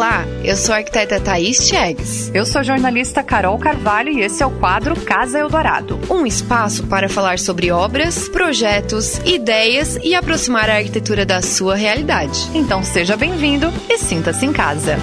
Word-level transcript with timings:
Olá, 0.00 0.24
eu 0.42 0.56
sou 0.56 0.74
a 0.74 0.78
arquiteta 0.78 1.20
Thaís 1.20 1.68
Chegues. 1.68 2.30
Eu 2.32 2.46
sou 2.46 2.60
a 2.60 2.62
jornalista 2.62 3.22
Carol 3.22 3.58
Carvalho 3.58 4.08
e 4.08 4.22
esse 4.22 4.42
é 4.42 4.46
o 4.46 4.50
quadro 4.50 4.98
Casa 4.98 5.38
Eldorado. 5.38 6.00
Um 6.08 6.24
espaço 6.24 6.86
para 6.86 7.06
falar 7.06 7.38
sobre 7.38 7.70
obras, 7.70 8.26
projetos, 8.30 9.18
ideias 9.26 9.98
e 10.02 10.14
aproximar 10.14 10.70
a 10.70 10.76
arquitetura 10.76 11.26
da 11.26 11.42
sua 11.42 11.74
realidade. 11.74 12.48
Então 12.54 12.82
seja 12.82 13.14
bem-vindo 13.14 13.70
e 13.90 13.98
sinta-se 13.98 14.46
em 14.46 14.54
casa. 14.54 14.96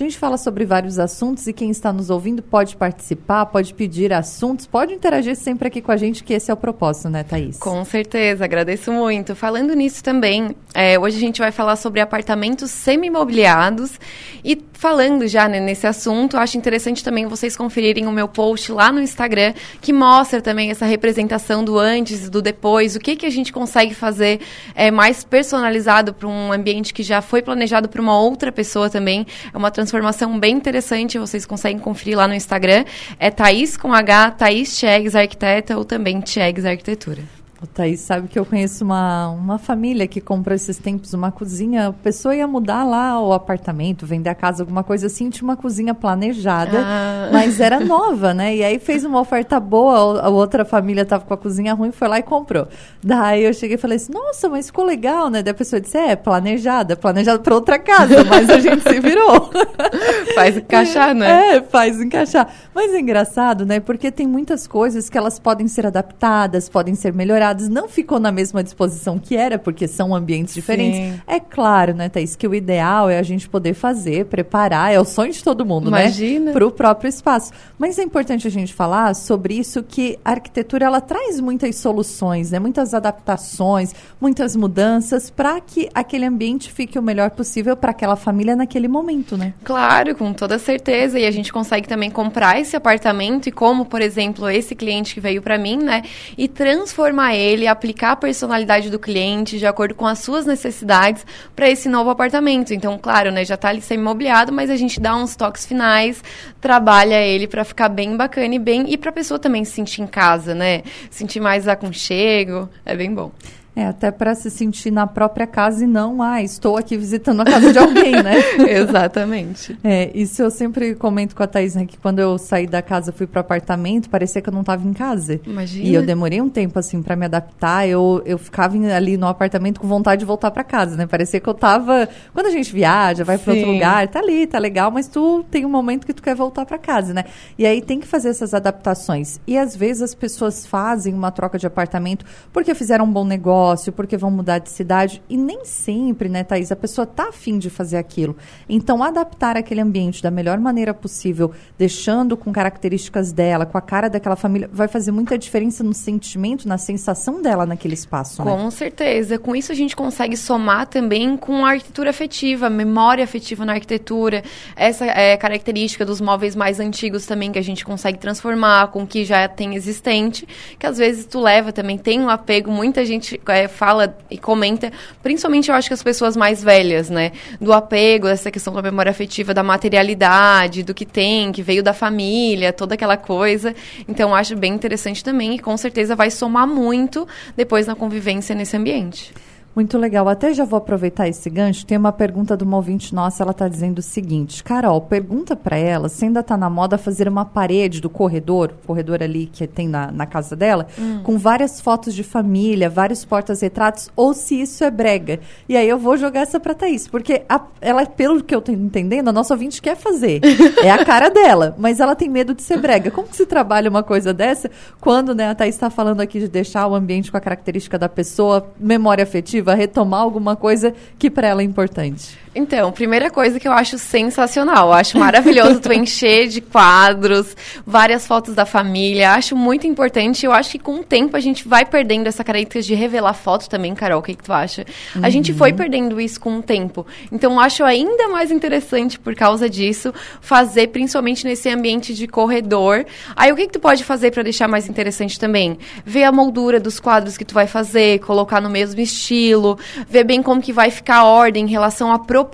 A 0.00 0.04
gente 0.04 0.16
fala 0.16 0.38
sobre 0.38 0.64
vários 0.64 0.96
assuntos 0.96 1.48
e 1.48 1.52
quem 1.52 1.70
está 1.70 1.92
nos 1.92 2.08
ouvindo 2.08 2.40
pode 2.40 2.76
participar, 2.76 3.46
pode 3.46 3.74
pedir 3.74 4.12
assuntos, 4.12 4.64
pode 4.64 4.94
interagir 4.94 5.34
sempre 5.34 5.66
aqui 5.66 5.82
com 5.82 5.90
a 5.90 5.96
gente, 5.96 6.22
que 6.22 6.32
esse 6.32 6.52
é 6.52 6.54
o 6.54 6.56
propósito, 6.56 7.10
né, 7.10 7.24
Thaís? 7.24 7.58
Com 7.58 7.84
certeza, 7.84 8.44
agradeço 8.44 8.92
muito. 8.92 9.34
Falando 9.34 9.74
nisso 9.74 10.04
também, 10.04 10.54
é, 10.72 10.96
hoje 10.96 11.16
a 11.16 11.20
gente 11.20 11.40
vai 11.40 11.50
falar 11.50 11.74
sobre 11.74 12.00
apartamentos 12.00 12.70
semi-imobiliados 12.70 13.98
e 14.44 14.54
falando 14.78 15.26
já 15.26 15.48
né, 15.48 15.58
nesse 15.58 15.88
assunto, 15.88 16.36
acho 16.36 16.56
interessante 16.56 17.02
também 17.02 17.26
vocês 17.26 17.56
conferirem 17.56 18.06
o 18.06 18.12
meu 18.12 18.28
post 18.28 18.70
lá 18.70 18.92
no 18.92 19.02
Instagram, 19.02 19.52
que 19.80 19.92
mostra 19.92 20.40
também 20.40 20.70
essa 20.70 20.86
representação 20.86 21.64
do 21.64 21.76
antes 21.76 22.26
e 22.26 22.30
do 22.30 22.40
depois, 22.40 22.94
o 22.94 23.00
que, 23.00 23.16
que 23.16 23.26
a 23.26 23.30
gente 23.30 23.52
consegue 23.52 23.92
fazer 23.92 24.40
é, 24.76 24.88
mais 24.88 25.24
personalizado 25.24 26.14
para 26.14 26.28
um 26.28 26.52
ambiente 26.52 26.94
que 26.94 27.02
já 27.02 27.20
foi 27.20 27.42
planejado 27.42 27.88
para 27.88 28.00
uma 28.00 28.20
outra 28.20 28.52
pessoa 28.52 28.88
também. 28.88 29.26
É 29.52 29.58
uma 29.58 29.72
transformação 29.72 30.38
bem 30.38 30.54
interessante, 30.54 31.18
vocês 31.18 31.44
conseguem 31.44 31.80
conferir 31.80 32.16
lá 32.16 32.28
no 32.28 32.34
Instagram. 32.34 32.84
É 33.18 33.30
Thaís 33.32 33.76
com 33.76 33.92
H, 33.92 34.30
Thaís 34.30 34.78
Chegues 34.78 35.16
Arquiteta 35.16 35.76
ou 35.76 35.84
também 35.84 36.24
Chegues 36.24 36.64
Arquitetura. 36.64 37.37
O 37.60 37.66
Thaís 37.66 37.98
sabe 37.98 38.28
que 38.28 38.38
eu 38.38 38.46
conheço 38.46 38.84
uma, 38.84 39.30
uma 39.30 39.58
família 39.58 40.06
que 40.06 40.20
comprou 40.20 40.54
esses 40.54 40.78
tempos 40.78 41.12
uma 41.12 41.32
cozinha. 41.32 41.88
A 41.88 41.92
pessoa 41.92 42.32
ia 42.32 42.46
mudar 42.46 42.84
lá 42.84 43.20
o 43.20 43.32
apartamento, 43.32 44.06
vender 44.06 44.30
a 44.30 44.34
casa, 44.34 44.62
alguma 44.62 44.84
coisa 44.84 45.08
assim. 45.08 45.28
Tinha 45.28 45.42
uma 45.42 45.56
cozinha 45.56 45.92
planejada, 45.92 46.78
ah. 46.80 47.30
mas 47.32 47.58
era 47.58 47.80
nova, 47.80 48.32
né? 48.32 48.54
E 48.54 48.62
aí 48.62 48.78
fez 48.78 49.04
uma 49.04 49.18
oferta 49.18 49.58
boa. 49.58 50.20
A 50.20 50.28
outra 50.28 50.64
família 50.64 51.02
estava 51.02 51.24
com 51.24 51.34
a 51.34 51.36
cozinha 51.36 51.74
ruim, 51.74 51.90
foi 51.90 52.06
lá 52.06 52.20
e 52.20 52.22
comprou. 52.22 52.68
Daí 53.02 53.42
eu 53.42 53.52
cheguei 53.52 53.74
e 53.74 53.78
falei 53.78 53.96
assim: 53.96 54.12
Nossa, 54.12 54.48
mas 54.48 54.66
ficou 54.66 54.84
legal, 54.84 55.28
né? 55.28 55.42
Daí 55.42 55.50
a 55.50 55.54
pessoa 55.54 55.80
disse: 55.80 55.98
É, 55.98 56.14
planejada, 56.14 56.94
planejada 56.94 57.40
para 57.40 57.56
outra 57.56 57.76
casa, 57.76 58.22
mas 58.22 58.48
a 58.48 58.60
gente 58.60 58.84
se 58.84 59.00
virou. 59.00 59.50
faz 60.36 60.56
encaixar, 60.56 61.12
né? 61.12 61.56
É, 61.56 61.62
faz 61.62 62.00
encaixar. 62.00 62.54
Mas 62.72 62.94
é 62.94 63.00
engraçado, 63.00 63.66
né? 63.66 63.80
Porque 63.80 64.12
tem 64.12 64.28
muitas 64.28 64.68
coisas 64.68 65.10
que 65.10 65.18
elas 65.18 65.40
podem 65.40 65.66
ser 65.66 65.88
adaptadas, 65.88 66.68
podem 66.68 66.94
ser 66.94 67.12
melhoradas 67.12 67.47
não 67.68 67.88
ficou 67.88 68.18
na 68.18 68.32
mesma 68.32 68.62
disposição 68.62 69.18
que 69.18 69.36
era, 69.36 69.58
porque 69.58 69.86
são 69.88 70.14
ambientes 70.14 70.54
diferentes. 70.54 70.98
Sim. 70.98 71.20
É 71.26 71.40
claro, 71.40 71.94
né, 71.94 72.08
Thaís, 72.08 72.36
que 72.36 72.46
o 72.46 72.54
ideal 72.54 73.08
é 73.10 73.18
a 73.18 73.22
gente 73.22 73.48
poder 73.48 73.74
fazer, 73.74 74.26
preparar, 74.26 74.92
é 74.92 75.00
o 75.00 75.04
sonho 75.04 75.32
de 75.32 75.42
todo 75.42 75.64
mundo, 75.64 75.90
né? 75.90 76.02
Imagina. 76.02 76.46
né? 76.46 76.52
Para 76.52 76.66
o 76.66 76.70
próprio 76.70 77.08
espaço. 77.08 77.52
Mas 77.78 77.98
é 77.98 78.02
importante 78.02 78.46
a 78.46 78.50
gente 78.50 78.74
falar 78.74 79.14
sobre 79.14 79.54
isso 79.54 79.82
que 79.82 80.18
a 80.24 80.32
arquitetura 80.32 80.86
ela 80.86 81.00
traz 81.00 81.40
muitas 81.40 81.76
soluções, 81.76 82.50
né? 82.50 82.58
Muitas 82.58 82.94
adaptações, 82.94 83.94
muitas 84.20 84.54
mudanças 84.56 85.30
para 85.30 85.60
que 85.60 85.88
aquele 85.94 86.24
ambiente 86.24 86.70
fique 86.72 86.98
o 86.98 87.02
melhor 87.02 87.30
possível 87.30 87.76
para 87.76 87.90
aquela 87.90 88.16
família 88.16 88.56
naquele 88.56 88.88
momento, 88.88 89.36
né? 89.36 89.54
Claro, 89.64 90.14
com 90.14 90.32
toda 90.32 90.58
certeza. 90.58 91.18
E 91.18 91.26
a 91.26 91.30
gente 91.30 91.52
consegue 91.52 91.88
também 91.88 92.10
comprar 92.10 92.60
esse 92.60 92.76
apartamento 92.76 93.48
e 93.48 93.52
como, 93.52 93.84
por 93.84 94.00
exemplo, 94.00 94.48
esse 94.48 94.74
cliente 94.74 95.14
que 95.14 95.20
veio 95.20 95.42
para 95.42 95.58
mim, 95.58 95.76
né? 95.76 96.02
E 96.36 96.48
transformar 96.48 97.34
ele, 97.38 97.66
aplicar 97.66 98.12
a 98.12 98.16
personalidade 98.16 98.90
do 98.90 98.98
cliente 98.98 99.58
de 99.58 99.66
acordo 99.66 99.94
com 99.94 100.06
as 100.06 100.18
suas 100.18 100.44
necessidades 100.44 101.24
para 101.54 101.68
esse 101.68 101.88
novo 101.88 102.10
apartamento. 102.10 102.74
Então, 102.74 102.98
claro, 102.98 103.30
né, 103.30 103.44
já 103.44 103.54
está 103.54 103.68
ali 103.68 103.80
semi-imobiliado, 103.80 104.52
mas 104.52 104.70
a 104.70 104.76
gente 104.76 105.00
dá 105.00 105.14
uns 105.16 105.36
toques 105.36 105.64
finais, 105.64 106.22
trabalha 106.60 107.20
ele 107.22 107.46
para 107.46 107.64
ficar 107.64 107.88
bem 107.88 108.16
bacana 108.16 108.54
e 108.54 108.58
bem 108.58 108.84
e 108.92 108.96
para 108.96 109.10
a 109.10 109.12
pessoa 109.12 109.38
também 109.38 109.64
se 109.64 109.72
sentir 109.72 110.02
em 110.02 110.06
casa, 110.06 110.54
né? 110.54 110.82
Sentir 111.10 111.40
mais 111.40 111.68
aconchego, 111.68 112.68
é 112.84 112.96
bem 112.96 113.14
bom. 113.14 113.30
É, 113.78 113.86
até 113.86 114.10
para 114.10 114.34
se 114.34 114.50
sentir 114.50 114.90
na 114.90 115.06
própria 115.06 115.46
casa 115.46 115.84
e 115.84 115.86
não, 115.86 116.20
ah, 116.20 116.42
estou 116.42 116.76
aqui 116.76 116.96
visitando 116.96 117.42
a 117.42 117.44
casa 117.44 117.72
de 117.72 117.78
alguém, 117.78 118.10
né? 118.10 118.34
Exatamente. 118.68 119.78
É, 119.84 120.10
isso 120.12 120.42
eu 120.42 120.50
sempre 120.50 120.96
comento 120.96 121.36
com 121.36 121.44
a 121.44 121.46
Thais, 121.46 121.76
né, 121.76 121.86
que 121.86 121.96
quando 121.96 122.18
eu 122.18 122.36
saí 122.38 122.66
da 122.66 122.82
casa, 122.82 123.12
fui 123.12 123.24
para 123.24 123.38
o 123.38 123.40
apartamento, 123.40 124.10
parecia 124.10 124.42
que 124.42 124.48
eu 124.48 124.52
não 124.52 124.62
estava 124.62 124.84
em 124.84 124.92
casa. 124.92 125.40
Imagina. 125.46 125.86
E 125.86 125.94
eu 125.94 126.02
demorei 126.04 126.42
um 126.42 126.48
tempo, 126.48 126.76
assim, 126.76 127.00
para 127.00 127.14
me 127.14 127.26
adaptar. 127.26 127.88
Eu, 127.88 128.20
eu 128.26 128.36
ficava 128.36 128.76
ali 128.76 129.16
no 129.16 129.28
apartamento 129.28 129.78
com 129.78 129.86
vontade 129.86 130.18
de 130.18 130.26
voltar 130.26 130.50
para 130.50 130.64
casa, 130.64 130.96
né? 130.96 131.06
Parecia 131.06 131.38
que 131.38 131.48
eu 131.48 131.54
tava... 131.54 132.08
Quando 132.34 132.46
a 132.46 132.50
gente 132.50 132.72
viaja, 132.72 133.22
vai 133.22 133.38
para 133.38 133.54
outro 133.54 133.70
lugar, 133.70 134.08
tá 134.08 134.18
ali, 134.18 134.44
tá 134.48 134.58
legal, 134.58 134.90
mas 134.90 135.06
tu 135.06 135.44
tem 135.52 135.64
um 135.64 135.70
momento 135.70 136.04
que 136.04 136.12
tu 136.12 136.20
quer 136.20 136.34
voltar 136.34 136.66
para 136.66 136.78
casa, 136.78 137.14
né? 137.14 137.26
E 137.56 137.64
aí 137.64 137.80
tem 137.80 138.00
que 138.00 138.08
fazer 138.08 138.30
essas 138.30 138.54
adaptações. 138.54 139.38
E 139.46 139.56
às 139.56 139.76
vezes 139.76 140.02
as 140.02 140.16
pessoas 140.16 140.66
fazem 140.66 141.14
uma 141.14 141.30
troca 141.30 141.56
de 141.56 141.66
apartamento 141.68 142.26
porque 142.52 142.74
fizeram 142.74 143.04
um 143.04 143.12
bom 143.12 143.24
negócio, 143.24 143.67
negócio, 143.68 143.92
porque 143.92 144.16
vão 144.16 144.30
mudar 144.30 144.58
de 144.58 144.70
cidade. 144.70 145.22
E 145.28 145.36
nem 145.36 145.64
sempre, 145.64 146.28
né, 146.28 146.42
Thaís, 146.42 146.72
a 146.72 146.76
pessoa 146.76 147.04
está 147.04 147.28
afim 147.28 147.58
de 147.58 147.68
fazer 147.68 147.96
aquilo. 147.96 148.36
Então, 148.68 149.02
adaptar 149.02 149.56
aquele 149.56 149.80
ambiente 149.80 150.22
da 150.22 150.30
melhor 150.30 150.58
maneira 150.58 150.94
possível, 150.94 151.52
deixando 151.76 152.36
com 152.36 152.52
características 152.52 153.32
dela, 153.32 153.66
com 153.66 153.76
a 153.76 153.80
cara 153.80 154.08
daquela 154.08 154.36
família, 154.36 154.68
vai 154.72 154.88
fazer 154.88 155.12
muita 155.12 155.36
diferença 155.36 155.84
no 155.84 155.92
sentimento, 155.92 156.66
na 156.66 156.78
sensação 156.78 157.42
dela 157.42 157.66
naquele 157.66 157.94
espaço. 157.94 158.42
Né? 158.42 158.50
Com 158.50 158.70
certeza. 158.70 159.38
Com 159.38 159.54
isso, 159.54 159.72
a 159.72 159.74
gente 159.74 159.94
consegue 159.94 160.36
somar 160.36 160.86
também 160.86 161.36
com 161.36 161.64
a 161.64 161.70
arquitetura 161.70 162.10
afetiva, 162.10 162.70
memória 162.70 163.24
afetiva 163.24 163.64
na 163.64 163.74
arquitetura, 163.74 164.42
essa 164.76 165.04
é 165.04 165.36
característica 165.36 166.04
dos 166.04 166.20
móveis 166.20 166.56
mais 166.56 166.80
antigos 166.80 167.26
também 167.26 167.52
que 167.52 167.58
a 167.58 167.62
gente 167.62 167.84
consegue 167.84 168.18
transformar 168.18 168.88
com 168.88 169.02
o 169.02 169.06
que 169.06 169.24
já 169.24 169.46
tem 169.48 169.74
existente, 169.74 170.46
que 170.78 170.86
às 170.86 170.98
vezes 170.98 171.26
tu 171.26 171.40
leva 171.40 171.72
também, 171.72 171.98
tem 171.98 172.20
um 172.20 172.28
apego, 172.28 172.70
muita 172.70 173.04
gente 173.04 173.36
é, 173.58 173.68
fala 173.68 174.16
e 174.30 174.38
comenta, 174.38 174.92
principalmente 175.22 175.68
eu 175.68 175.74
acho 175.74 175.88
que 175.88 175.94
as 175.94 176.02
pessoas 176.02 176.36
mais 176.36 176.62
velhas, 176.62 177.10
né? 177.10 177.32
Do 177.60 177.72
apego, 177.72 178.26
dessa 178.26 178.50
questão 178.50 178.72
da 178.72 178.82
memória 178.82 179.10
afetiva, 179.10 179.52
da 179.52 179.62
materialidade, 179.62 180.82
do 180.82 180.94
que 180.94 181.04
tem, 181.04 181.52
que 181.52 181.62
veio 181.62 181.82
da 181.82 181.92
família, 181.92 182.72
toda 182.72 182.94
aquela 182.94 183.16
coisa. 183.16 183.74
Então, 184.08 184.34
acho 184.34 184.56
bem 184.56 184.72
interessante 184.72 185.22
também 185.22 185.54
e 185.54 185.58
com 185.58 185.76
certeza 185.76 186.14
vai 186.14 186.30
somar 186.30 186.66
muito 186.66 187.26
depois 187.56 187.86
na 187.86 187.94
convivência 187.94 188.54
nesse 188.54 188.76
ambiente. 188.76 189.32
Muito 189.78 189.96
legal. 189.96 190.28
Até 190.28 190.52
já 190.52 190.64
vou 190.64 190.76
aproveitar 190.76 191.28
esse 191.28 191.48
gancho. 191.48 191.86
Tem 191.86 191.96
uma 191.96 192.10
pergunta 192.10 192.56
de 192.56 192.64
uma 192.64 192.76
ouvinte 192.76 193.14
nossa. 193.14 193.44
Ela 193.44 193.52
está 193.52 193.68
dizendo 193.68 194.00
o 194.00 194.02
seguinte: 194.02 194.64
Carol, 194.64 195.00
pergunta 195.00 195.54
para 195.54 195.76
ela 195.76 196.08
se 196.08 196.24
ainda 196.24 196.40
está 196.40 196.56
na 196.56 196.68
moda 196.68 196.98
fazer 196.98 197.28
uma 197.28 197.44
parede 197.44 198.00
do 198.00 198.10
corredor, 198.10 198.72
corredor 198.84 199.22
ali 199.22 199.46
que 199.46 199.68
tem 199.68 199.86
na, 199.86 200.10
na 200.10 200.26
casa 200.26 200.56
dela, 200.56 200.88
hum. 200.98 201.20
com 201.22 201.38
várias 201.38 201.80
fotos 201.80 202.12
de 202.12 202.24
família, 202.24 202.90
vários 202.90 203.24
portas-retratos, 203.24 204.10
ou 204.16 204.34
se 204.34 204.60
isso 204.60 204.82
é 204.82 204.90
brega. 204.90 205.38
E 205.68 205.76
aí 205.76 205.88
eu 205.88 205.96
vou 205.96 206.16
jogar 206.16 206.40
essa 206.40 206.58
para 206.58 206.74
Thaís, 206.74 207.06
porque 207.06 207.44
a, 207.48 207.60
ela, 207.80 208.04
pelo 208.04 208.42
que 208.42 208.56
eu 208.56 208.58
estou 208.58 208.74
entendendo, 208.74 209.28
a 209.28 209.32
nossa 209.32 209.54
ouvinte 209.54 209.80
quer 209.80 209.96
fazer. 209.96 210.40
é 210.82 210.90
a 210.90 211.04
cara 211.04 211.28
dela, 211.28 211.76
mas 211.78 212.00
ela 212.00 212.16
tem 212.16 212.28
medo 212.28 212.52
de 212.52 212.62
ser 212.62 212.80
brega. 212.80 213.12
Como 213.12 213.28
que 213.28 213.36
se 213.36 213.46
trabalha 213.46 213.88
uma 213.88 214.02
coisa 214.02 214.34
dessa 214.34 214.68
quando 215.00 215.36
né, 215.36 215.50
a 215.50 215.54
Thaís 215.54 215.76
está 215.76 215.88
falando 215.88 216.20
aqui 216.20 216.40
de 216.40 216.48
deixar 216.48 216.88
o 216.88 216.96
ambiente 216.96 217.30
com 217.30 217.36
a 217.36 217.40
característica 217.40 217.96
da 217.96 218.08
pessoa, 218.08 218.72
memória 218.80 219.22
afetiva? 219.22 219.67
Retomar 219.74 220.20
alguma 220.20 220.56
coisa 220.56 220.94
que 221.18 221.30
para 221.30 221.48
ela 221.48 221.62
é 221.62 221.64
importante? 221.64 222.38
Então, 222.58 222.90
primeira 222.90 223.30
coisa 223.30 223.60
que 223.60 223.68
eu 223.68 223.72
acho 223.72 223.96
sensacional. 223.98 224.88
Eu 224.88 224.94
acho 224.94 225.16
maravilhoso 225.16 225.78
tu 225.78 225.92
encher 225.94 226.48
de 226.48 226.60
quadros, 226.60 227.56
várias 227.86 228.26
fotos 228.26 228.52
da 228.52 228.66
família. 228.66 229.30
Acho 229.30 229.54
muito 229.54 229.86
importante. 229.86 230.44
Eu 230.44 230.50
acho 230.50 230.72
que 230.72 230.78
com 230.80 230.96
o 230.96 231.04
tempo 231.04 231.36
a 231.36 231.40
gente 231.40 231.68
vai 231.68 231.84
perdendo 231.84 232.26
essa 232.26 232.42
característica 232.42 232.82
de 232.82 233.00
revelar 233.00 233.34
foto 233.34 233.68
também, 233.68 233.94
Carol. 233.94 234.18
O 234.18 234.22
que, 234.22 234.34
que 234.34 234.42
tu 234.42 234.52
acha? 234.52 234.84
Uhum. 235.14 235.24
A 235.24 235.30
gente 235.30 235.54
foi 235.54 235.72
perdendo 235.72 236.20
isso 236.20 236.40
com 236.40 236.58
o 236.58 236.62
tempo. 236.62 237.06
Então, 237.30 237.60
acho 237.60 237.84
ainda 237.84 238.26
mais 238.26 238.50
interessante, 238.50 239.20
por 239.20 239.36
causa 239.36 239.70
disso, 239.70 240.12
fazer 240.40 240.88
principalmente 240.88 241.46
nesse 241.46 241.68
ambiente 241.68 242.12
de 242.12 242.26
corredor. 242.26 243.06
Aí, 243.36 243.52
o 243.52 243.56
que, 243.56 243.66
que 243.66 243.74
tu 243.74 243.80
pode 243.80 244.02
fazer 244.02 244.32
para 244.32 244.42
deixar 244.42 244.66
mais 244.66 244.88
interessante 244.88 245.38
também? 245.38 245.78
Ver 246.04 246.24
a 246.24 246.32
moldura 246.32 246.80
dos 246.80 246.98
quadros 246.98 247.36
que 247.36 247.44
tu 247.44 247.54
vai 247.54 247.68
fazer, 247.68 248.18
colocar 248.18 248.60
no 248.60 248.68
mesmo 248.68 249.00
estilo, 249.00 249.78
ver 250.08 250.24
bem 250.24 250.42
como 250.42 250.60
que 250.60 250.72
vai 250.72 250.90
ficar 250.90 251.18
a 251.18 251.24
ordem 251.24 251.64
em 251.64 251.68
relação 251.68 252.10
à 252.10 252.18
proporção 252.18 252.47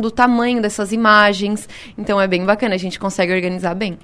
do 0.00 0.10
tamanho 0.10 0.62
dessas 0.62 0.92
imagens. 0.92 1.68
Então 1.96 2.20
é 2.20 2.26
bem 2.26 2.44
bacana, 2.44 2.74
a 2.74 2.78
gente 2.78 2.98
consegue 2.98 3.32
organizar 3.32 3.74
bem. 3.74 3.98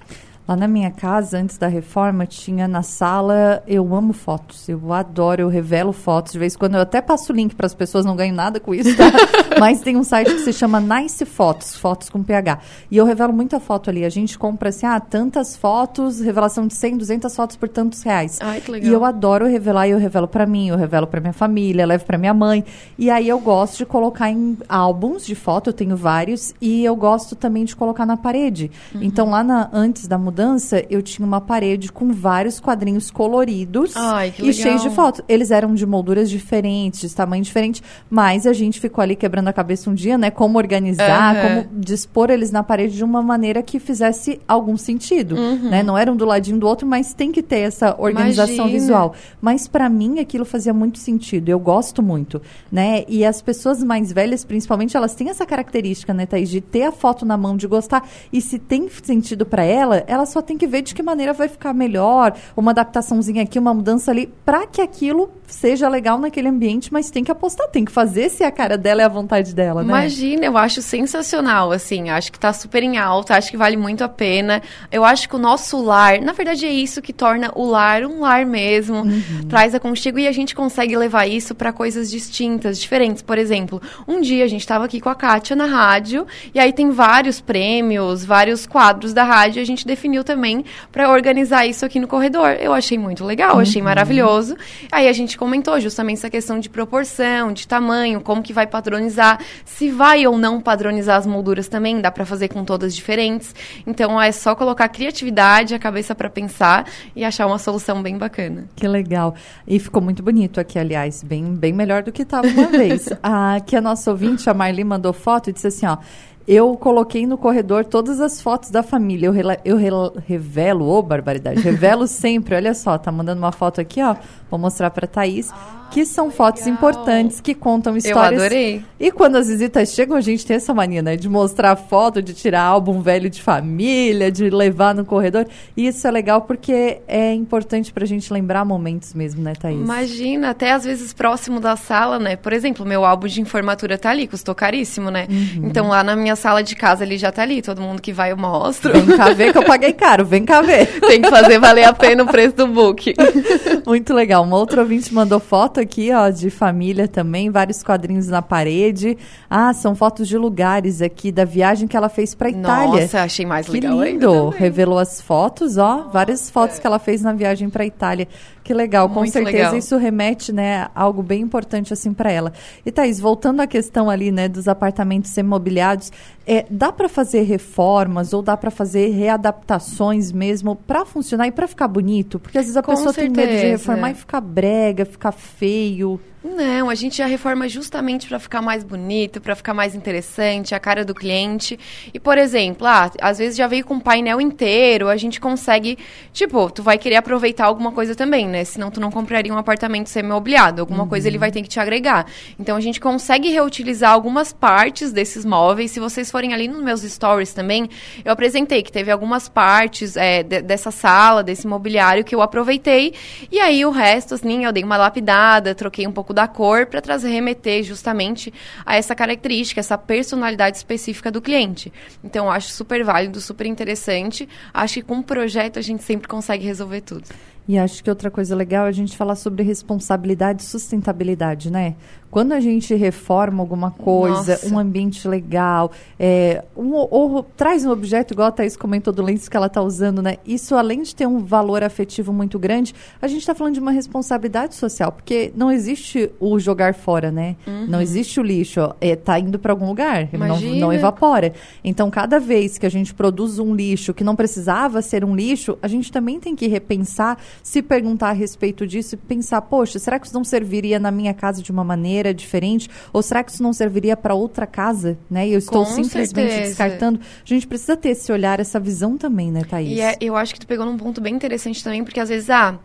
Lá 0.49 0.55
na 0.55 0.69
minha 0.69 0.93
casa, 0.93 1.39
antes 1.39 1.59
da 1.59 1.67
reforma, 1.67 2.25
tinha 2.25 2.69
na 2.69 2.81
sala. 2.81 3.65
Eu 3.67 3.93
amo 3.97 4.13
fotos, 4.13 4.69
eu 4.69 4.93
adoro, 4.93 5.43
eu 5.43 5.49
revelo 5.49 5.93
fotos. 5.93 6.33
De 6.35 6.39
vez 6.39 6.55
em 6.55 6.59
quando 6.59 6.77
eu 6.77 6.83
até 6.83 7.01
passo 7.01 7.33
o 7.33 7.37
link 7.37 7.57
para 7.57 7.67
as 7.67 7.75
pessoas, 7.75 8.05
não 8.05 8.15
ganho 8.15 8.33
nada 8.33 8.61
com 8.61 8.73
isso, 8.73 8.97
tá? 8.97 9.11
Mas 9.59 9.81
tem 9.81 9.97
um 9.97 10.05
site 10.05 10.33
que 10.33 10.41
se 10.43 10.53
chama 10.53 10.81
Nice 10.81 11.25
Fotos, 11.25 11.75
fotos 11.75 12.09
com 12.09 12.23
PH. 12.23 12.61
E 12.89 12.97
eu 12.97 13.05
revelo 13.05 13.33
muita 13.33 13.59
foto 13.59 13.91
ali. 13.91 14.05
A 14.05 14.09
gente 14.09 14.39
compra 14.39 14.69
assim, 14.69 14.87
ah, 14.87 15.01
tantas 15.01 15.57
fotos, 15.57 16.21
revelação 16.21 16.69
de 16.69 16.75
100, 16.75 16.99
200 16.99 17.35
fotos 17.35 17.57
por 17.57 17.69
tantos 17.69 18.03
reais. 18.03 18.39
Ai, 18.41 18.61
que 18.61 18.71
legal. 18.71 18.89
E 18.89 18.93
eu 18.93 19.05
adoro 19.05 19.47
revelar, 19.47 19.89
e 19.89 19.91
eu 19.91 19.99
revelo 19.99 20.29
para 20.29 20.47
mim, 20.47 20.69
eu 20.69 20.77
revelo 20.77 21.09
para 21.09 21.21
minha 21.21 21.33
família, 21.33 21.85
levo 21.85 22.05
para 22.05 22.19
minha 22.19 22.35
mãe. 22.35 22.65
E 22.97 23.11
aí 23.11 23.29
eu 23.29 23.41
gosto 23.41 23.79
de 23.79 23.87
colocar 23.87 24.31
em 24.31 24.57
álbuns 24.69 25.27
de 25.27 25.35
foto, 25.35 25.71
eu 25.71 25.75
tenho 25.75 25.97
vários, 25.97 26.55
e 26.61 26.85
eu 26.85 26.95
gosto 26.95 27.35
também 27.35 27.65
de 27.65 27.75
colocar 27.75 28.07
na 28.07 28.17
parede. 28.17 28.71
Uhum. 28.95 29.03
Então 29.03 29.31
lá 29.31 29.43
na, 29.43 29.69
antes 29.73 30.07
da 30.07 30.17
mudança, 30.17 30.36
mudança, 30.37 30.85
eu 30.91 31.01
tinha 31.01 31.27
uma 31.27 31.41
parede 31.41 31.91
com 31.91 32.13
vários 32.13 32.61
quadrinhos 32.61 33.11
coloridos 33.11 33.97
Ai, 33.97 34.35
e 34.39 34.53
cheios 34.53 34.83
de 34.83 34.91
fotos. 34.91 35.23
Eles 35.27 35.51
eram 35.51 35.75
de 35.75 35.87
molduras 35.87 36.29
diferentes, 36.29 37.09
de 37.09 37.17
tamanho 37.17 37.43
diferente, 37.43 37.83
mas 38.11 38.47
a 38.47 38.53
gente 38.53 38.79
ficou 38.79 39.01
ali 39.01 39.17
quebrando 39.17 39.49
a 39.49 39.53
cabeça 39.53 39.89
um 39.89 39.95
dia, 39.95 40.19
né? 40.19 40.31
Como 40.31 40.59
organizar, 40.59 41.35
uhum. 41.35 41.43
como 41.43 41.81
dispor 41.81 42.29
eles 42.29 42.51
na 42.51 42.63
parede 42.63 42.97
de 42.97 43.03
uma 43.03 43.23
maneira 43.23 43.63
que 43.63 43.81
fizesse 43.81 44.39
algum 44.47 44.77
sentido, 44.77 45.37
uhum. 45.37 45.71
né? 45.71 45.83
Não 45.83 45.97
eram 45.97 46.15
do 46.15 46.27
ladinho 46.27 46.59
do 46.59 46.67
outro, 46.67 46.87
mas 46.87 47.15
tem 47.15 47.33
que 47.33 47.43
ter 47.43 47.61
essa 47.61 47.97
organização 47.99 48.67
Imagina. 48.67 48.79
visual. 48.79 49.15
Mas 49.41 49.67
para 49.67 49.89
mim 49.89 50.19
aquilo 50.19 50.45
fazia 50.45 50.75
muito 50.75 50.99
sentido. 50.99 51.49
Eu 51.49 51.59
gosto 51.59 52.03
muito, 52.03 52.43
né? 52.71 53.05
E 53.09 53.25
as 53.25 53.41
pessoas 53.41 53.83
mais 53.83 54.13
velhas, 54.13 54.45
principalmente, 54.45 54.95
elas 54.97 55.15
têm 55.15 55.31
essa 55.31 55.47
característica, 55.47 56.13
né, 56.13 56.27
Thaís, 56.27 56.51
de 56.51 56.61
ter 56.61 56.83
a 56.83 56.93
foto 56.93 57.25
na 57.25 57.39
mão, 57.39 57.57
de 57.57 57.67
gostar. 57.67 58.07
E 58.31 58.43
se 58.43 58.59
tem 58.59 58.87
sentido 59.03 59.47
para 59.47 59.65
ela, 59.65 60.05
ela 60.07 60.26
só 60.27 60.43
tem 60.43 60.59
que 60.59 60.67
ver 60.67 60.83
de 60.83 60.95
que 60.95 61.03
maneira 61.03 61.33
vai 61.33 61.49
ficar 61.49 61.73
melhor, 61.73 62.37
uma 62.57 62.73
adaptaçãozinha 62.73 63.43
aqui, 63.43 63.59
uma 63.59 63.73
mudança 63.73 64.11
ali, 64.11 64.33
para 64.45 64.67
que 64.67 64.81
aquilo 64.81 65.31
seja 65.47 65.89
legal 65.89 66.19
naquele 66.19 66.49
ambiente, 66.49 66.93
mas 66.93 67.11
tem 67.11 67.25
que 67.25 67.31
apostar, 67.31 67.69
tem 67.69 67.85
que 67.85 67.93
fazer 67.93 68.29
se 68.31 68.45
a 68.45 68.51
cara 68.51 68.77
dela 68.77 69.03
é 69.03 69.05
a 69.05 69.09
vontade 69.09 69.55
dela, 69.55 69.83
né? 69.83 69.89
Imagina, 69.89 70.45
eu 70.47 70.57
acho 70.57 70.83
sensacional, 70.83 71.73
assim, 71.73 72.11
acho 72.11 72.33
que 72.33 72.39
tá 72.39 72.53
super 72.53 72.83
em 72.83 72.99
alta, 72.99 73.37
acho 73.37 73.51
que 73.51 73.57
vale 73.57 73.77
muito 73.77 74.03
a 74.03 74.09
pena. 74.09 74.63
Eu 74.91 75.05
acho 75.05 75.29
que 75.29 75.37
o 75.37 75.39
nosso 75.39 75.83
lar, 75.83 76.21
na 76.21 76.33
verdade 76.33 76.67
é 76.67 76.71
isso 76.71 77.03
que 77.03 77.13
torna 77.13 77.51
o 77.55 77.65
lar 77.67 78.05
um 78.05 78.21
lar 78.21 78.45
mesmo, 78.45 78.99
uhum. 78.99 79.49
traz 79.49 79.75
aconchego 79.75 80.19
e 80.19 80.27
a 80.27 80.33
gente 80.33 80.55
consegue 80.55 80.97
levar 80.97 81.27
isso 81.27 81.55
para 81.55 81.73
coisas 81.73 82.11
distintas, 82.11 82.79
diferentes. 82.79 83.23
Por 83.23 83.39
exemplo, 83.39 83.81
um 84.07 84.21
dia 84.21 84.45
a 84.45 84.49
gente 84.49 84.67
tava 84.67 84.85
aqui 84.85 85.01
com 85.01 85.09
a 85.09 85.15
Kátia 85.15 85.57
na 85.57 85.67
rádio, 85.67 86.27
e 86.55 86.59
aí 86.59 86.73
tem 86.73 86.91
vários 86.91 87.41
prêmios, 87.41 88.25
vários 88.25 88.67
quadros 88.67 89.13
da 89.13 89.25
rádio, 89.25 89.61
e 89.61 89.63
a 89.63 89.67
gente 89.67 89.87
definiu 89.87 90.25
também 90.25 90.65
para 90.91 91.11
organizar 91.11 91.67
isso 91.67 91.85
aqui 91.85 92.01
no 92.01 92.09
corredor. 92.09 92.57
Eu 92.61 92.73
achei 92.73 92.99
muito 92.99 93.25
legal, 93.25 93.57
uhum. 93.57 93.61
achei 93.61 93.83
maravilhoso. 93.83 94.57
Aí 94.91 95.09
a 95.09 95.13
gente 95.37 95.39
comentou 95.39 95.79
justamente 95.79 96.17
essa 96.19 96.31
questão 96.31 96.59
de 96.59 96.69
proporção, 96.69 97.53
de 97.53 97.69
tamanho, 97.69 98.21
como 98.23 98.43
que 98.43 98.53
vai 98.53 98.67
padronizar, 98.67 99.39
se 99.65 99.91
vai 99.91 100.27
ou 100.27 100.39
não 100.39 100.61
padronizar 100.61 101.19
as 101.19 101.27
molduras 101.27 101.69
também, 101.69 102.01
dá 102.01 102.11
para 102.11 102.25
fazer 102.25 102.49
com 102.49 102.65
todas 102.65 102.95
diferentes. 102.95 103.55
Então 103.87 104.21
é 104.21 104.33
só 104.33 104.55
colocar 104.55 104.89
criatividade, 104.89 105.75
a 105.75 105.79
cabeça 105.79 106.15
para 106.15 106.31
pensar 106.31 106.87
e 107.15 107.23
achar 107.23 107.47
uma 107.47 107.59
solução 107.59 108.03
bem 108.03 108.17
bacana. 108.17 108.65
Que 108.75 108.89
legal. 108.89 109.35
E 109.67 109.79
ficou 109.79 110.01
muito 110.01 110.23
bonito 110.23 110.59
aqui, 110.59 110.79
aliás, 110.79 111.23
bem, 111.23 111.55
bem 111.55 111.73
melhor 111.73 112.03
do 112.03 112.11
que 112.11 112.23
estava 112.23 112.49
uma 112.49 112.69
vez. 112.69 113.09
Aqui 113.23 113.77
a 113.77 113.81
nossa 113.81 114.11
ouvinte, 114.11 114.49
a 114.49 114.55
Marli, 114.55 114.85
mandou 114.85 115.13
foto 115.13 115.51
e 115.51 115.53
disse 115.53 115.67
assim, 115.67 115.87
ó, 115.87 115.99
eu 116.47 116.77
coloquei 116.77 117.27
no 117.27 117.37
corredor 117.37 117.85
todas 117.85 118.21
as 118.21 118.41
fotos 118.41 118.71
da 118.71 118.83
família. 118.83 119.27
Eu, 119.27 119.35
eu 119.65 120.13
revelo, 120.27 120.85
ô 120.87 120.99
oh, 120.99 121.03
barbaridade, 121.03 121.61
revelo 121.61 122.07
sempre. 122.09 122.55
Olha 122.55 122.75
só, 122.75 122.97
tá 122.99 123.11
mandando 123.11 123.41
uma 123.41 123.53
foto 123.53 123.81
aqui, 123.81 124.03
ó. 124.03 124.17
Vou 124.51 124.59
mostrar 124.59 124.91
pra 124.91 125.07
Thaís. 125.07 125.51
Ah 125.53 125.86
que 125.91 126.05
são 126.05 126.27
legal. 126.27 126.37
fotos 126.37 126.67
importantes 126.67 127.41
que 127.41 127.55
contam 127.55 127.97
histórias. 127.97 128.41
Eu 128.41 128.47
adorei. 128.47 128.85
E 128.99 129.11
quando 129.11 129.37
as 129.37 129.49
visitas 129.49 129.91
chegam, 129.93 130.17
a 130.17 130.21
gente 130.21 130.45
tem 130.47 130.57
essa 130.57 130.73
mania, 130.73 131.03
né? 131.03 131.17
De 131.17 131.29
mostrar 131.29 131.77
foto, 131.77 132.23
de 132.23 132.33
tirar 132.35 132.63
álbum 132.63 133.01
velho 133.01 133.29
de 133.29 133.43
família, 133.43 134.31
de 134.31 134.49
levar 134.51 134.95
no 134.95 135.05
corredor. 135.05 135.47
E 135.77 135.87
isso 135.87 136.07
é 136.07 136.11
legal 136.11 136.43
porque 136.43 136.99
é 137.07 137.33
importante 137.33 137.93
pra 137.93 138.07
gente 138.07 138.33
lembrar 138.33 138.65
momentos 138.65 139.15
mesmo, 139.15 139.43
né, 139.43 139.53
Thaís? 139.55 139.81
Imagina, 139.81 140.51
até 140.51 140.73
às 140.73 140.85
vezes 140.85 141.13
próximo 141.13 141.61
da 141.61 141.77
sala, 141.77 142.19
né? 142.19 142.37
Por 142.37 142.53
exemplo, 142.53 142.87
meu 142.87 143.05
álbum 143.05 143.27
de 143.27 143.41
informatura 143.41 143.99
tá 143.99 144.11
ali, 144.11 144.27
custou 144.27 144.55
caríssimo, 144.55 145.11
né? 145.11 145.27
Uhum. 145.29 145.69
Então 145.69 145.89
lá 145.89 146.03
na 146.03 146.17
minha 146.17 146.37
sala 146.37 146.63
de 146.63 146.75
casa 146.75 147.05
ele 147.05 147.19
já 147.19 147.31
tá 147.31 147.43
ali. 147.43 147.61
Todo 147.63 147.81
mundo 147.81 148.01
que 148.01 148.13
vai 148.13 148.33
eu 148.33 148.37
mostro. 148.37 148.93
Vem 148.93 149.17
cá 149.17 149.31
ver 149.31 149.53
que 149.53 149.59
eu 149.59 149.65
paguei 149.65 149.93
caro, 149.95 150.25
vem 150.25 150.45
cá 150.45 150.63
ver. 150.63 151.01
tem 151.01 151.21
que 151.21 151.29
fazer 151.29 151.59
valer 151.59 151.85
a 151.85 151.93
pena 151.93 152.23
o 152.23 152.27
preço 152.27 152.57
do 152.57 152.67
book. 152.67 153.15
Muito 153.87 154.15
legal. 154.15 154.43
Uma 154.43 154.57
outra 154.57 154.81
ouvinte 154.81 155.13
mandou 155.13 155.39
foto 155.39 155.76
aqui, 155.81 156.13
ó, 156.13 156.29
de 156.31 156.51
família 156.51 157.07
também, 157.09 157.51
vários 157.51 157.83
quadrinhos 157.83 158.29
na 158.29 158.43
parede. 158.43 159.17
Ah, 159.49 159.73
são 159.73 159.95
fotos 159.95 160.29
de 160.29 160.37
lugares 160.37 161.03
aqui 161.03 161.31
da 161.31 161.45
viagem 161.45 161.87
que 161.87 161.97
ela 161.97 162.09
fez 162.09 162.35
para 162.35 162.51
Itália. 162.51 163.03
Nossa, 163.03 163.23
achei 163.23 163.47
mais 163.47 163.67
legal. 163.67 163.99
Que 163.99 164.05
lindo. 164.05 164.49
Revelou 164.51 164.99
as 164.99 165.21
fotos, 165.21 165.77
ó, 165.79 166.09
várias 166.13 166.51
fotos 166.51 166.79
que 166.79 166.87
ela 166.87 166.99
fez 166.99 167.23
na 167.23 167.33
viagem 167.33 167.69
para 167.69 167.85
Itália. 167.85 168.29
Que 168.67 168.75
legal, 168.75 169.09
com 169.09 169.21
Muito 169.21 169.33
certeza 169.33 169.57
legal. 169.57 169.77
isso 169.77 169.97
remete, 169.97 170.53
né, 170.53 170.89
algo 170.93 171.23
bem 171.23 171.41
importante 171.41 171.93
assim 171.93 172.13
para 172.13 172.33
ela. 172.33 172.53
E 172.85 172.91
Thaís, 172.91 173.21
voltando 173.21 173.61
à 173.61 173.67
questão 173.69 174.11
ali, 174.11 174.33
né, 174.33 174.49
dos 174.49 174.67
apartamentos 174.67 175.31
semi-mobiliados, 175.31 176.11
é, 176.45 176.67
dá 176.69 176.91
para 176.91 177.09
fazer 177.09 177.43
reformas 177.43 178.33
ou 178.33 178.43
dá 178.43 178.57
para 178.57 178.73
fazer 178.73 179.11
readaptações 179.11 180.33
mesmo 180.33 180.75
para 180.75 181.05
funcionar 181.05 181.47
e 181.47 181.53
para 181.53 181.69
ficar 181.69 181.87
bonito? 181.87 182.41
Porque 182.41 182.59
às 182.59 182.65
vezes 182.65 182.77
a 182.77 182.83
com 182.83 182.91
pessoa 182.91 183.13
certeza. 183.13 183.35
tem 183.37 183.47
medo 183.47 183.61
de 183.61 183.67
reformar 183.69 184.11
e 184.11 184.15
ficar 184.15 184.41
brega, 184.41 185.05
ficar 185.05 185.31
feio. 185.31 186.21
Não, 186.55 186.89
a 186.89 186.95
gente 186.95 187.17
já 187.17 187.27
reforma 187.27 187.69
justamente 187.69 188.29
para 188.29 188.39
ficar 188.39 188.63
mais 188.63 188.85
bonito, 188.85 189.41
para 189.41 189.57
ficar 189.57 189.75
mais 189.75 189.97
interessante, 189.97 190.77
a 190.77 190.79
cara 190.79 191.05
do 191.05 191.13
cliente. 191.13 191.77
E, 192.15 192.21
por 192.21 192.39
exemplo, 192.39 192.87
ah, 192.87 193.11
às 193.21 193.39
vezes 193.39 193.57
já 193.57 193.67
veio 193.67 193.85
com 193.85 193.95
um 193.95 194.01
painel 194.01 194.41
inteiro, 194.41 195.09
a 195.09 195.17
gente 195.17 195.41
consegue, 195.41 195.99
tipo, 196.33 196.71
tu 196.71 196.85
vai 196.85 196.99
querer 196.99 197.17
aproveitar 197.17 197.65
alguma 197.65 197.91
coisa 197.91 198.15
também, 198.15 198.47
né? 198.47 198.56
Senão 198.65 198.91
tu 198.91 199.01
não 199.01 199.11
compraria 199.11 199.53
um 199.53 199.59
apartamento 199.59 200.09
semi-mobiliado, 200.09 200.81
alguma 200.81 201.03
uhum. 201.03 201.09
coisa 201.09 201.29
ele 201.29 201.39
vai 201.39 201.51
ter 201.51 201.63
que 201.63 201.69
te 201.69 201.81
agregar. 201.81 202.27
Então 202.59 202.77
a 202.77 202.81
gente 202.81 203.01
consegue 203.01 203.51
reutilizar 203.51 204.13
algumas 204.13 204.53
partes 204.53 205.13
desses 205.13 205.45
móveis. 205.45 205.91
Se 205.91 206.01
vocês 206.01 206.31
forem 206.31 206.53
ali 206.53 206.69
nos 206.69 206.83
meus 206.83 207.03
stories 207.03 207.53
também, 207.53 207.89
eu 208.25 208.33
apresentei 208.33 208.83
que 208.83 208.93
teve 208.93 209.11
algumas 209.11 209.49
partes 209.49 210.17
é, 210.17 210.43
de, 210.43 210.63
dessa 210.63 210.91
sala, 210.91 211.43
desse 211.43 211.67
mobiliário 211.67 212.25
que 212.25 212.35
eu 212.35 212.43
aproveitei. 212.43 213.15
E 213.51 213.59
aí 213.59 213.85
o 213.85 213.91
resto, 213.91 214.35
assim, 214.35 214.65
eu 214.65 214.73
dei 214.73 214.85
uma 214.85 214.97
lapidada, 214.97 215.75
troquei 215.75 216.07
um 216.07 216.13
pouco 216.13 216.33
da 216.33 216.47
cor 216.47 216.87
para 216.87 217.01
trazer 217.01 217.29
remeter 217.29 217.83
justamente 217.83 218.53
a 218.85 218.97
essa 218.97 219.15
característica, 219.15 219.81
essa 219.81 219.99
personalidade 219.99 220.77
específica 220.77 221.31
do 221.31 221.41
cliente. 221.41 221.93
Então, 222.23 222.51
acho 222.51 222.71
super 222.71 223.05
válido, 223.05 223.41
super 223.41 223.67
interessante. 223.67 224.49
Acho 224.73 224.95
que 224.95 225.03
com 225.03 225.15
um 225.15 225.23
projeto 225.23 225.79
a 225.79 225.83
gente 225.83 226.03
sempre 226.03 226.29
consegue 226.29 226.65
resolver 226.65 227.01
tudo. 227.01 227.25
E 227.69 227.77
acho 227.77 228.03
que 228.03 228.09
outra 228.09 228.31
coisa 228.31 228.55
legal 228.55 228.87
é 228.87 228.89
a 228.89 228.93
gente 228.93 229.17
falar 229.17 229.35
sobre 229.35 229.63
responsabilidade 229.65 230.63
e 230.63 230.67
sustentabilidade, 230.67 231.71
né? 231.71 231.97
Quando 232.31 232.53
a 232.53 232.61
gente 232.61 232.95
reforma 232.95 233.63
alguma 233.63 233.91
coisa, 233.91 234.53
Nossa. 234.53 234.69
um 234.75 234.79
ambiente 234.79 235.27
legal, 235.27 235.91
é, 236.19 236.63
um, 236.77 236.93
ou, 236.93 237.43
traz 237.43 237.85
um 237.87 237.91
objeto, 237.91 238.35
igual 238.35 238.49
a 238.49 238.53
Thaís 238.53 238.77
comentou 238.77 239.13
do 239.13 239.23
lenço 239.23 239.51
que 239.51 239.57
ela 239.57 239.67
está 239.67 239.81
usando, 239.81 240.21
né? 240.21 240.37
Isso, 240.47 240.75
além 240.75 241.03
de 241.03 241.15
ter 241.15 241.27
um 241.27 241.39
valor 241.39 241.83
afetivo 241.83 242.33
muito 242.33 242.59
grande, 242.59 242.95
a 243.23 243.27
gente 243.27 243.41
está 243.41 243.55
falando 243.55 243.75
de 243.75 243.81
uma 243.81 243.91
responsabilidade 243.91 244.75
social, 244.75 245.13
porque 245.13 245.53
não 245.57 245.71
existe 245.73 246.31
o 246.39 246.59
jogar 246.59 246.95
fora, 246.95 247.31
né? 247.31 247.57
Uhum. 247.67 247.87
Não 247.87 248.01
existe 248.01 248.39
o 248.39 248.43
lixo, 248.43 248.81
está 249.01 249.39
é, 249.39 249.41
indo 249.41 249.59
para 249.59 249.73
algum 249.73 249.87
lugar, 249.87 250.29
não, 250.33 250.61
não 250.61 250.93
evapora. 250.93 251.53
Então, 251.83 252.11
cada 252.11 252.39
vez 252.39 252.77
que 252.77 252.87
a 252.87 252.91
gente 252.91 253.15
produz 253.15 253.59
um 253.59 253.75
lixo 253.75 254.13
que 254.13 254.25
não 254.25 254.37
precisava 254.37 255.01
ser 255.01 255.25
um 255.25 255.35
lixo, 255.35 255.79
a 255.81 255.89
gente 255.89 256.13
também 256.13 256.39
tem 256.39 256.55
que 256.55 256.67
repensar 256.67 257.39
se 257.63 257.81
perguntar 257.81 258.31
a 258.31 258.33
respeito 258.33 258.87
disso 258.87 259.15
e 259.15 259.19
pensar, 259.19 259.63
poxa, 259.63 259.99
será 259.99 260.19
que 260.19 260.27
isso 260.27 260.35
não 260.35 260.45
serviria 260.45 260.99
na 260.99 261.11
minha 261.11 261.33
casa 261.33 261.63
de 261.63 261.71
uma 261.71 261.85
maneira 261.85 262.16
diferente? 262.33 262.89
Ou 263.13 263.23
será 263.23 263.43
que 263.43 263.51
isso 263.51 263.63
não 263.63 263.73
serviria 263.73 264.17
para 264.17 264.35
outra 264.35 264.67
casa? 264.67 265.19
Né? 265.31 265.49
E 265.49 265.53
eu 265.53 265.59
estou 265.59 265.85
Com 265.85 265.91
simplesmente 265.93 266.51
certeza. 266.51 266.69
descartando. 266.69 267.21
A 267.21 267.49
gente 267.49 267.67
precisa 267.67 267.97
ter 267.97 268.11
esse 268.11 268.31
olhar, 268.33 268.61
essa 268.61 268.79
visão 268.81 269.17
também, 269.17 269.51
né, 269.51 269.63
Thaís? 269.65 269.97
E 269.97 270.01
é, 270.01 270.17
eu 270.21 270.37
acho 270.37 270.55
que 270.55 270.61
tu 270.61 270.67
pegou 270.67 270.87
num 270.87 270.97
ponto 270.97 271.21
bem 271.21 271.35
interessante 271.35 271.83
também, 271.83 272.03
porque 272.05 272.21
às 272.21 272.29
vezes, 272.29 272.51
ah, 272.51 272.79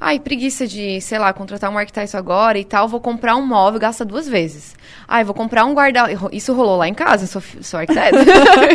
Ai, 0.00 0.20
preguiça 0.20 0.66
de, 0.66 1.00
sei 1.00 1.18
lá, 1.18 1.32
contratar 1.32 1.70
um 1.70 1.76
arquiteto 1.76 2.16
agora 2.16 2.56
e 2.56 2.64
tal, 2.64 2.86
vou 2.86 3.00
comprar 3.00 3.34
um 3.34 3.44
móvel, 3.44 3.80
gasta 3.80 4.04
duas 4.04 4.28
vezes. 4.28 4.76
Ai, 5.08 5.24
vou 5.24 5.34
comprar 5.34 5.64
um 5.64 5.74
guarda... 5.74 6.06
Isso 6.30 6.52
rolou 6.52 6.76
lá 6.76 6.86
em 6.86 6.94
casa, 6.94 7.26
sou, 7.26 7.42
sou 7.60 7.80
arquiteta. 7.80 8.16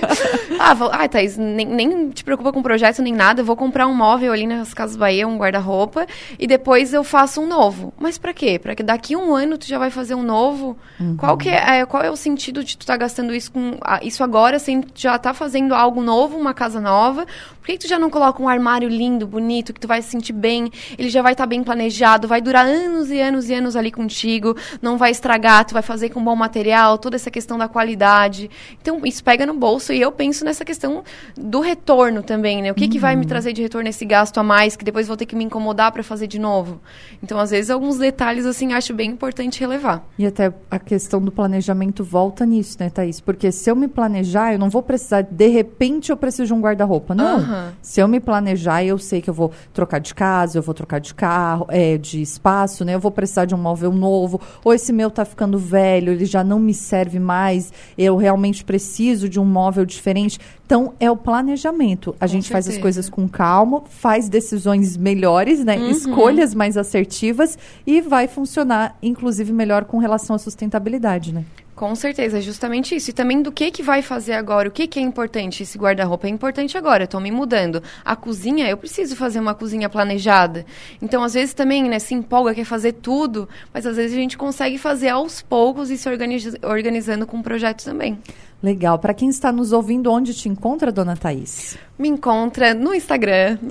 ah, 0.59 0.73
vou... 0.73 0.89
Ai, 0.91 1.07
Thaís, 1.07 1.37
nem, 1.37 1.65
nem 1.65 2.09
te 2.09 2.25
preocupa 2.25 2.51
com 2.51 2.61
projeto 2.61 3.01
nem 3.01 3.13
nada, 3.13 3.39
eu 3.39 3.45
vou 3.45 3.55
comprar 3.55 3.87
um 3.87 3.93
móvel 3.93 4.33
ali 4.33 4.45
nas 4.45 4.73
Casas 4.73 4.97
Bahia, 4.97 5.25
um 5.25 5.37
guarda-roupa, 5.37 6.05
e 6.37 6.45
depois 6.45 6.93
eu 6.93 7.05
faço 7.05 7.39
um 7.39 7.47
novo. 7.47 7.93
Mas 7.97 8.17
para 8.17 8.33
quê? 8.33 8.59
Para 8.59 8.75
que 8.75 8.83
daqui 8.83 9.15
um 9.15 9.33
ano 9.33 9.57
tu 9.57 9.65
já 9.65 9.79
vai 9.79 9.89
fazer 9.89 10.15
um 10.15 10.23
novo? 10.23 10.77
Uhum. 10.99 11.15
Qual, 11.15 11.37
que 11.37 11.47
é, 11.47 11.79
é, 11.79 11.85
qual 11.85 12.03
é 12.03 12.11
o 12.11 12.17
sentido 12.17 12.65
de 12.65 12.77
tu 12.77 12.81
estar 12.81 12.93
tá 12.93 12.97
gastando 12.97 13.33
isso 13.33 13.49
com 13.49 13.77
isso 14.01 14.23
agora, 14.23 14.59
sem 14.59 14.83
já 14.93 15.17
tá 15.17 15.33
fazendo 15.33 15.73
algo 15.73 16.01
novo, 16.01 16.37
uma 16.37 16.53
casa 16.53 16.81
nova? 16.81 17.25
Por 17.61 17.67
que, 17.67 17.73
que 17.73 17.85
tu 17.85 17.87
já 17.87 17.97
não 17.97 18.09
coloca 18.09 18.43
um 18.43 18.49
armário 18.49 18.89
lindo, 18.89 19.25
bonito, 19.25 19.73
que 19.73 19.79
tu 19.79 19.87
vai 19.87 20.01
se 20.01 20.09
sentir 20.09 20.33
bem? 20.33 20.69
Ele 20.97 21.12
já 21.13 21.21
vai 21.21 21.33
estar 21.33 21.43
tá 21.43 21.47
bem 21.47 21.63
planejado, 21.63 22.27
vai 22.27 22.41
durar 22.41 22.65
anos 22.65 23.09
e 23.09 23.19
anos 23.19 23.49
e 23.49 23.53
anos 23.53 23.75
ali 23.75 23.91
contigo, 23.91 24.55
não 24.81 24.97
vai 24.97 25.11
estragar, 25.11 25.65
tu 25.65 25.73
vai 25.73 25.81
fazer 25.81 26.09
com 26.09 26.23
bom 26.23 26.35
material, 26.35 26.97
toda 26.97 27.15
essa 27.15 27.31
questão 27.31 27.57
da 27.57 27.67
qualidade. 27.67 28.49
Então, 28.81 29.01
isso 29.05 29.23
pega 29.23 29.45
no 29.45 29.53
bolso 29.53 29.93
e 29.93 30.01
eu 30.01 30.11
penso 30.11 30.43
nessa 30.43 30.65
questão 30.65 31.03
do 31.37 31.61
retorno 31.61 32.21
também, 32.21 32.61
né? 32.61 32.71
O 32.71 32.75
que, 32.75 32.85
uhum. 32.85 32.89
que 32.89 32.99
vai 32.99 33.15
me 33.15 33.21
uhum. 33.21 33.27
trazer 33.27 33.53
de 33.53 33.61
retorno 33.61 33.87
esse 33.87 34.05
gasto 34.05 34.37
a 34.37 34.43
mais, 34.43 34.75
que 34.75 34.83
depois 34.83 35.07
vou 35.07 35.15
ter 35.15 35.25
que 35.25 35.35
me 35.35 35.43
incomodar 35.43 35.91
para 35.91 36.03
fazer 36.03 36.27
de 36.27 36.39
novo? 36.39 36.81
Então, 37.21 37.39
às 37.39 37.51
vezes, 37.51 37.69
alguns 37.69 37.97
detalhes, 37.97 38.45
assim, 38.45 38.73
acho 38.73 38.93
bem 38.93 39.11
importante 39.11 39.59
relevar. 39.59 40.03
E 40.17 40.25
até 40.25 40.53
a 40.69 40.79
questão 40.79 41.21
do 41.21 41.31
planejamento 41.31 42.03
volta 42.03 42.45
nisso, 42.45 42.77
né, 42.79 42.89
Thaís? 42.89 43.21
Porque 43.21 43.51
se 43.51 43.69
eu 43.69 43.75
me 43.75 43.87
planejar, 43.87 44.53
eu 44.53 44.59
não 44.59 44.69
vou 44.69 44.81
precisar, 44.81 45.21
de 45.21 45.47
repente, 45.47 46.09
eu 46.09 46.17
preciso 46.17 46.47
de 46.47 46.53
um 46.53 46.59
guarda-roupa. 46.59 47.15
Não. 47.15 47.37
Uhum. 47.37 47.53
Uhum. 47.53 47.71
Se 47.81 47.99
eu 47.99 48.07
me 48.07 48.19
planejar, 48.19 48.83
eu 48.83 48.97
sei 48.97 49.21
que 49.21 49.29
eu 49.29 49.33
vou 49.33 49.51
trocar 49.73 49.99
de 49.99 50.13
casa, 50.13 50.57
eu 50.57 50.61
vou 50.61 50.73
trocar 50.73 50.99
de 50.99 51.02
carro, 51.11 51.65
é, 51.69 51.97
de 51.97 52.21
espaço, 52.21 52.85
né? 52.85 52.93
Eu 52.93 52.99
vou 52.99 53.09
precisar 53.09 53.45
de 53.45 53.55
um 53.55 53.57
móvel 53.57 53.91
novo, 53.91 54.39
ou 54.63 54.71
esse 54.71 54.93
meu 54.93 55.09
tá 55.09 55.25
ficando 55.25 55.57
velho, 55.57 56.11
ele 56.11 56.25
já 56.25 56.43
não 56.43 56.59
me 56.59 56.73
serve 56.73 57.17
mais, 57.17 57.73
eu 57.97 58.15
realmente 58.15 58.63
preciso 58.63 59.27
de 59.27 59.39
um 59.39 59.45
móvel 59.45 59.85
diferente. 59.85 60.37
Então, 60.65 60.93
é 60.99 61.09
o 61.09 61.17
planejamento. 61.17 62.15
A 62.19 62.25
com 62.25 62.27
gente 62.27 62.47
certeza. 62.47 62.67
faz 62.67 62.67
as 62.67 62.81
coisas 62.81 63.09
com 63.09 63.27
calma, 63.27 63.81
faz 63.89 64.29
decisões 64.29 64.95
melhores, 64.95 65.65
né? 65.65 65.77
Uhum. 65.77 65.89
Escolhas 65.89 66.53
mais 66.53 66.77
assertivas 66.77 67.57
e 67.87 68.01
vai 68.01 68.27
funcionar, 68.27 68.95
inclusive, 69.01 69.51
melhor 69.51 69.85
com 69.85 69.97
relação 69.97 70.35
à 70.35 70.39
sustentabilidade, 70.39 71.33
né? 71.33 71.43
Com 71.75 71.95
certeza, 71.95 72.37
é 72.37 72.41
justamente 72.41 72.95
isso. 72.95 73.09
E 73.09 73.13
também 73.13 73.41
do 73.41 73.51
que 73.51 73.71
que 73.71 73.81
vai 73.81 74.01
fazer 74.01 74.33
agora, 74.33 74.69
o 74.69 74.71
que 74.71 74.87
que 74.87 74.99
é 74.99 75.01
importante. 75.01 75.63
Esse 75.63 75.77
guarda-roupa 75.77 76.27
é 76.27 76.29
importante 76.29 76.77
agora, 76.77 77.03
eu 77.03 77.07
tô 77.07 77.19
me 77.19 77.31
mudando. 77.31 77.81
A 78.05 78.15
cozinha, 78.15 78.69
eu 78.69 78.77
preciso 78.77 79.15
fazer 79.15 79.39
uma 79.39 79.55
cozinha 79.55 79.89
planejada. 79.89 80.65
Então, 81.01 81.23
às 81.23 81.33
vezes 81.33 81.53
também, 81.53 81.89
né, 81.89 81.97
se 81.97 82.13
empolga, 82.13 82.53
quer 82.53 82.65
fazer 82.65 82.93
tudo, 82.93 83.49
mas 83.73 83.85
às 83.85 83.95
vezes 83.95 84.15
a 84.15 84.19
gente 84.19 84.37
consegue 84.37 84.77
fazer 84.77 85.09
aos 85.09 85.41
poucos 85.41 85.89
e 85.89 85.97
se 85.97 86.07
organiz 86.07 86.55
organizando 86.63 87.25
com 87.25 87.41
projetos 87.41 87.85
também. 87.85 88.19
Legal. 88.63 88.97
Para 88.97 89.13
quem 89.13 89.27
está 89.27 89.51
nos 89.51 89.73
ouvindo, 89.73 90.09
onde 90.09 90.33
te 90.33 90.47
encontra, 90.47 90.89
dona 90.89 91.17
Thaís? 91.17 91.77
Me 91.99 92.07
encontra 92.07 92.73
no 92.73 92.95
Instagram. 92.95 93.57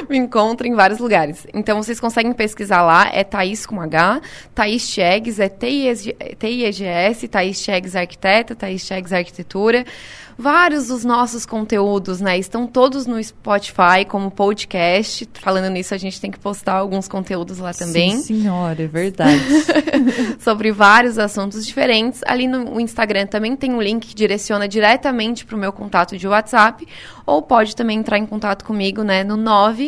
Me 0.08 0.18
encontra 0.18 0.66
em 0.66 0.74
vários 0.74 0.98
lugares. 0.98 1.46
Então, 1.52 1.82
vocês 1.82 2.00
conseguem 2.00 2.32
pesquisar 2.32 2.82
lá. 2.82 3.08
É 3.12 3.24
Thaís 3.24 3.66
com 3.66 3.80
H. 3.80 4.20
Thaís 4.54 4.82
Chegues, 4.82 5.38
é 5.38 5.48
T-I-E-G-S, 5.48 7.28
Thaís 7.28 7.58
Chegues 7.58 7.96
Arquiteta, 7.96 8.54
Thaís 8.54 8.82
Chegues 8.82 9.12
Arquitetura. 9.12 9.84
Vários 10.40 10.86
dos 10.86 11.04
nossos 11.04 11.44
conteúdos, 11.44 12.20
né, 12.20 12.38
estão 12.38 12.64
todos 12.64 13.06
no 13.06 13.20
Spotify 13.20 14.04
como 14.06 14.30
podcast. 14.30 15.28
Falando 15.34 15.68
nisso, 15.68 15.92
a 15.94 15.98
gente 15.98 16.20
tem 16.20 16.30
que 16.30 16.38
postar 16.38 16.74
alguns 16.74 17.08
conteúdos 17.08 17.58
lá 17.58 17.74
também. 17.74 18.18
Sim, 18.18 18.42
senhora, 18.42 18.80
é 18.80 18.86
verdade. 18.86 19.42
Sobre 20.38 20.70
vários 20.70 21.18
assuntos 21.18 21.66
diferentes. 21.66 22.20
Ali 22.24 22.46
no 22.46 22.80
Instagram 22.80 23.26
também 23.26 23.56
tem 23.56 23.72
um 23.72 23.82
link 23.82 24.06
que 24.06 24.14
direciona 24.14 24.68
diretamente 24.68 25.44
para 25.44 25.56
o 25.56 25.58
meu 25.58 25.72
contato 25.72 26.16
de 26.16 26.28
WhatsApp. 26.28 26.86
Ou 27.26 27.42
pode 27.42 27.74
também 27.74 27.98
entrar 27.98 28.16
em 28.16 28.24
contato 28.24 28.64
comigo, 28.64 29.02
né, 29.02 29.24
no 29.24 29.36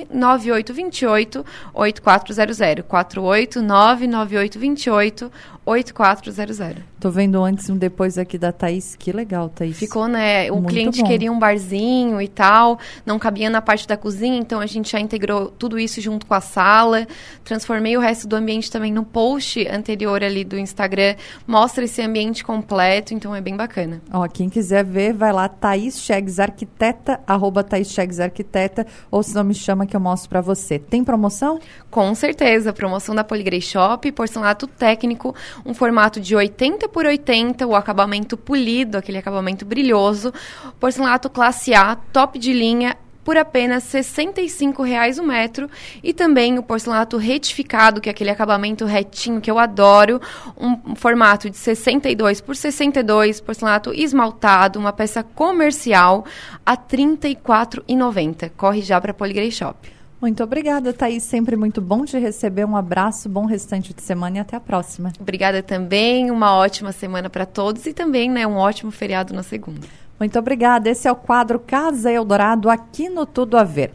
99828 0.08 1.44
8400. 1.74 2.82
489 2.88 4.06
9828 4.08 5.30
8400. 5.66 6.89
Tô 7.00 7.10
vendo 7.10 7.42
antes 7.42 7.66
e 7.66 7.72
um 7.72 7.78
depois 7.78 8.18
aqui 8.18 8.36
da 8.36 8.52
Thaís. 8.52 8.94
Que 8.94 9.10
legal, 9.10 9.48
Thaís. 9.48 9.78
Ficou, 9.78 10.06
né? 10.06 10.52
O 10.52 10.56
Muito 10.56 10.68
cliente 10.68 11.00
bom. 11.00 11.08
queria 11.08 11.32
um 11.32 11.38
barzinho 11.38 12.20
e 12.20 12.28
tal, 12.28 12.78
não 13.06 13.18
cabia 13.18 13.48
na 13.48 13.62
parte 13.62 13.88
da 13.88 13.96
cozinha, 13.96 14.36
então 14.36 14.60
a 14.60 14.66
gente 14.66 14.92
já 14.92 15.00
integrou 15.00 15.46
tudo 15.46 15.78
isso 15.78 15.98
junto 15.98 16.26
com 16.26 16.34
a 16.34 16.42
sala. 16.42 17.06
Transformei 17.42 17.96
o 17.96 18.00
resto 18.00 18.28
do 18.28 18.36
ambiente 18.36 18.70
também 18.70 18.92
no 18.92 19.02
post 19.02 19.66
anterior 19.66 20.22
ali 20.22 20.44
do 20.44 20.58
Instagram. 20.58 21.14
Mostra 21.46 21.84
esse 21.84 22.02
ambiente 22.02 22.44
completo, 22.44 23.14
então 23.14 23.34
é 23.34 23.40
bem 23.40 23.56
bacana. 23.56 24.02
Ó, 24.12 24.28
quem 24.28 24.50
quiser 24.50 24.84
ver, 24.84 25.14
vai 25.14 25.32
lá, 25.32 25.48
Thaís 25.48 25.98
Chegues 26.00 26.38
Arquiteta, 26.38 27.18
arroba 27.26 27.64
Thaís 27.64 27.90
Chegues 27.90 28.20
Arquiteta, 28.20 28.86
ou 29.10 29.22
se 29.22 29.34
não 29.34 29.42
me 29.42 29.54
chama 29.54 29.86
que 29.86 29.96
eu 29.96 30.00
mostro 30.00 30.28
para 30.28 30.42
você. 30.42 30.78
Tem 30.78 31.02
promoção? 31.02 31.58
Com 31.90 32.14
certeza, 32.14 32.74
promoção 32.74 33.14
da 33.14 33.24
Poligrey 33.24 33.62
Shop, 33.62 34.12
porcelanato 34.12 34.66
técnico, 34.66 35.34
um 35.64 35.72
formato 35.72 36.20
de 36.20 36.36
80 36.36 36.89
por 36.90 37.06
80, 37.06 37.66
o 37.66 37.74
acabamento 37.74 38.36
polido, 38.36 38.98
aquele 38.98 39.18
acabamento 39.18 39.64
brilhoso, 39.64 40.32
porcelanato 40.78 41.30
classe 41.30 41.74
A, 41.74 41.96
top 41.96 42.38
de 42.38 42.52
linha, 42.52 42.96
por 43.24 43.36
apenas 43.36 43.92
R$ 43.92 44.00
65,00 44.00 45.18
o 45.18 45.22
metro. 45.22 45.70
E 46.02 46.12
também 46.12 46.58
o 46.58 46.62
porcelanato 46.62 47.16
retificado, 47.16 48.00
que 48.00 48.08
é 48.08 48.12
aquele 48.12 48.30
acabamento 48.30 48.84
retinho 48.84 49.40
que 49.40 49.50
eu 49.50 49.58
adoro. 49.58 50.20
Um, 50.56 50.94
formato 50.96 51.48
de 51.48 51.56
62 51.56 52.40
por 52.40 52.56
62, 52.56 53.40
porcelanato 53.40 53.92
esmaltado, 53.94 54.78
uma 54.78 54.92
peça 54.92 55.22
comercial 55.22 56.24
a 56.64 56.72
R$ 56.72 56.78
34,90. 56.90 58.50
Corre 58.56 58.82
já 58.82 59.00
para 59.00 59.12
a 59.12 59.14
Poligrey 59.14 59.52
Shop. 59.52 59.99
Muito 60.20 60.42
obrigada, 60.42 60.92
Thaís. 60.92 61.22
Sempre 61.22 61.56
muito 61.56 61.80
bom 61.80 62.04
te 62.04 62.18
receber. 62.18 62.66
Um 62.66 62.76
abraço, 62.76 63.28
bom 63.28 63.46
restante 63.46 63.94
de 63.94 64.02
semana 64.02 64.36
e 64.36 64.40
até 64.40 64.56
a 64.56 64.60
próxima. 64.60 65.12
Obrigada 65.18 65.62
também. 65.62 66.30
Uma 66.30 66.54
ótima 66.54 66.92
semana 66.92 67.30
para 67.30 67.46
todos 67.46 67.86
e 67.86 67.94
também 67.94 68.30
né, 68.30 68.46
um 68.46 68.56
ótimo 68.56 68.90
feriado 68.90 69.32
na 69.32 69.42
segunda. 69.42 69.86
Muito 70.18 70.38
obrigada. 70.38 70.90
Esse 70.90 71.08
é 71.08 71.12
o 71.12 71.16
quadro 71.16 71.58
Casa 71.58 72.12
Eldorado 72.12 72.68
aqui 72.68 73.08
no 73.08 73.24
Tudo 73.24 73.56
a 73.56 73.64
Ver. 73.64 73.92